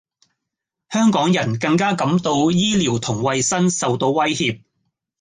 [0.89, 4.63] 香港人更加感到醫療同衛生受到威脅